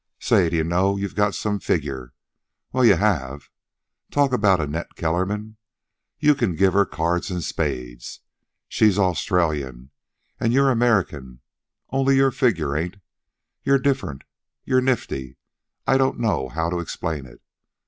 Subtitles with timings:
[0.17, 2.15] "Say, d'ye know you've got some figure?
[2.73, 3.51] Well, you have.
[4.09, 5.57] Talk about Annette Kellerman.
[6.17, 8.21] You can give her cards and spades.
[8.67, 9.91] She's Australian,
[10.39, 11.41] an' you're American,
[11.91, 12.97] only your figure ain't.
[13.61, 14.23] You're different.
[14.65, 15.37] You're nifty
[15.85, 17.39] I don't know how to explain it.